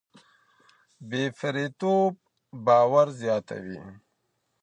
بې 1.09 1.23
پرېتوب 1.37 2.13
باور 2.65 3.07
زياتوي. 3.19 3.81